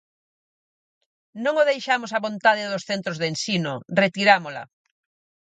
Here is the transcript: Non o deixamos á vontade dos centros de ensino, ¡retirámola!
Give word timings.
Non 1.43 1.53
o 1.61 1.67
deixamos 1.71 2.11
á 2.17 2.19
vontade 2.27 2.69
dos 2.71 2.85
centros 2.89 3.17
de 3.21 3.27
ensino, 3.31 3.73
¡retirámola! 4.01 4.63